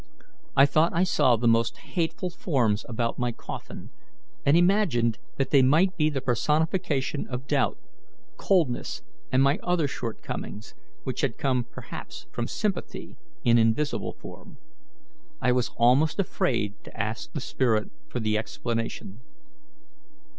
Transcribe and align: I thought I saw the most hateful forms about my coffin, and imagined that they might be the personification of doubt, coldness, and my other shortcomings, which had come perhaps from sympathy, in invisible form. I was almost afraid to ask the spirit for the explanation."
I 0.57 0.65
thought 0.65 0.93
I 0.95 1.03
saw 1.03 1.35
the 1.35 1.47
most 1.47 1.77
hateful 1.77 2.31
forms 2.31 2.83
about 2.89 3.19
my 3.19 3.31
coffin, 3.31 3.91
and 4.43 4.57
imagined 4.57 5.19
that 5.37 5.51
they 5.51 5.61
might 5.61 5.95
be 5.95 6.09
the 6.09 6.21
personification 6.21 7.27
of 7.27 7.45
doubt, 7.45 7.77
coldness, 8.35 9.03
and 9.31 9.43
my 9.43 9.59
other 9.61 9.87
shortcomings, 9.87 10.73
which 11.03 11.21
had 11.21 11.37
come 11.37 11.65
perhaps 11.65 12.25
from 12.31 12.47
sympathy, 12.47 13.15
in 13.43 13.59
invisible 13.59 14.13
form. 14.13 14.57
I 15.39 15.51
was 15.51 15.69
almost 15.77 16.17
afraid 16.17 16.73
to 16.83 16.99
ask 16.99 17.31
the 17.33 17.39
spirit 17.39 17.91
for 18.09 18.19
the 18.19 18.39
explanation." 18.39 19.21